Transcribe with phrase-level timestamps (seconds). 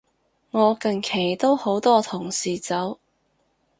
[0.49, 2.97] 我近期都好多同事走